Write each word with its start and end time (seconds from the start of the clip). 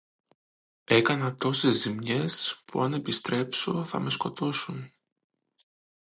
Έκανα 0.87 1.35
τόσες 1.35 1.75
ζημιές, 1.75 2.61
που 2.65 2.81
αν 2.81 2.93
επιστρέψω 2.93 3.83
θα 3.85 3.99
με 3.99 4.09
σκοτώσουν! 4.09 4.93